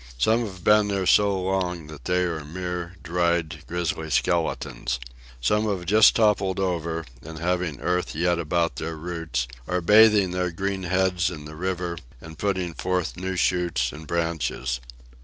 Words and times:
Some 0.17 0.47
have 0.47 0.63
been 0.63 0.87
there 0.87 1.05
so 1.05 1.39
long, 1.39 1.85
that 1.85 2.05
they 2.05 2.23
are 2.23 2.43
mere 2.43 2.95
dry, 3.03 3.43
grizzly 3.67 4.09
skeletons. 4.09 4.99
Some 5.39 5.65
have 5.65 5.85
just 5.85 6.15
toppled 6.15 6.59
over, 6.59 7.05
and 7.21 7.37
having 7.37 7.79
earth 7.79 8.15
yet 8.15 8.39
about 8.39 8.77
their 8.77 8.95
roots, 8.97 9.47
are 9.67 9.79
bathing 9.79 10.31
their 10.31 10.49
green 10.49 10.81
heads 10.81 11.29
in 11.29 11.45
the 11.45 11.55
river, 11.55 11.99
and 12.19 12.39
putting 12.39 12.73
forth 12.73 13.15
new 13.15 13.35
shoots 13.35 13.91
and 13.91 14.07
branches. 14.07 14.79